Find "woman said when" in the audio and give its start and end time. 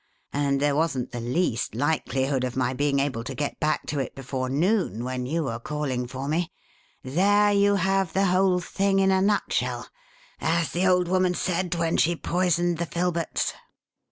11.07-11.97